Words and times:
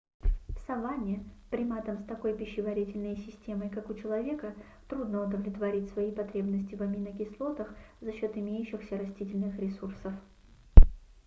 в 0.49 0.57
саванне 0.65 1.23
приматам 1.51 1.99
с 1.99 2.03
такой 2.05 2.35
пищеварительной 2.35 3.17
системой 3.17 3.69
как 3.69 3.87
у 3.91 3.93
человека 3.93 4.55
трудно 4.89 5.21
удовлетворить 5.23 5.91
свои 5.91 6.11
потребности 6.11 6.73
в 6.73 6.81
аминокислотах 6.81 7.71
за 8.01 8.11
счёт 8.11 8.35
имеющихся 8.35 8.97
растительных 8.97 9.59
ресурсов 9.59 10.13